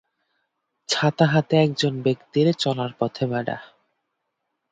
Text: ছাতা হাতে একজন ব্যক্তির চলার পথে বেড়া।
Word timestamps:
ছাতা 0.89 1.25
হাতে 1.25 1.55
একজন 1.57 1.93
ব্যক্তির 2.01 2.47
চলার 2.53 2.91
পথে 2.99 3.23
বেড়া। 3.27 3.57